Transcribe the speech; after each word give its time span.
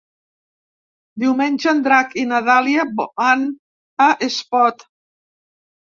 Diumenge 1.23 1.69
en 1.73 1.83
Drac 1.89 2.17
i 2.23 2.25
na 2.33 2.41
Dàlia 2.49 2.89
van 3.05 3.47
a 4.11 4.13
Espot. 4.33 4.85